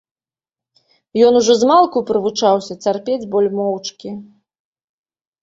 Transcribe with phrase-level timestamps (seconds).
[1.27, 4.09] Ён ужо змалку прывучаўся цярпець боль моўчкі.